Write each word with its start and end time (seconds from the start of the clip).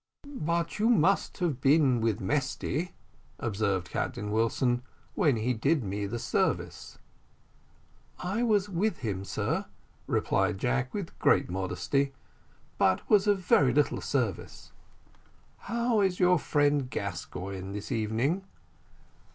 "But 0.35 0.79
you 0.79 0.89
must 0.89 1.37
have 1.41 1.61
been 1.61 2.01
with 2.01 2.21
Mesty," 2.21 2.93
observed 3.37 3.91
Captain 3.91 4.31
Wilson, 4.31 4.81
"when 5.13 5.35
he 5.35 5.53
did 5.53 5.83
me 5.83 6.07
the 6.07 6.17
service." 6.17 6.97
"I 8.17 8.41
was 8.41 8.67
with 8.67 9.01
him, 9.01 9.23
sir," 9.23 9.65
replied 10.07 10.57
Jack, 10.57 10.91
with 10.91 11.19
great 11.19 11.51
modesty, 11.51 12.13
"but 12.79 13.07
was 13.11 13.27
of 13.27 13.41
very 13.45 13.75
little 13.75 14.01
service." 14.01 14.71
"How 15.69 16.01
is 16.01 16.19
your 16.19 16.39
friend 16.39 16.89
Gascoigne 16.89 17.71
this 17.71 17.91
evening?" 17.91 18.43